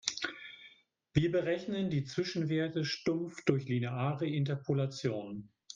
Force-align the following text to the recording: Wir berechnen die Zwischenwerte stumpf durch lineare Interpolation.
Wir 1.13 1.31
berechnen 1.31 1.91
die 1.91 2.05
Zwischenwerte 2.05 2.85
stumpf 2.85 3.45
durch 3.45 3.65
lineare 3.69 4.25
Interpolation. 4.25 5.51